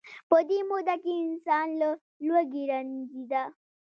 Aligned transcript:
په 0.29 0.37
دې 0.49 0.59
موده 0.69 0.95
کې 1.03 1.13
انسان 1.25 1.67
له 1.81 1.89
لوږې 2.27 2.63
رنځیده. 2.69 3.43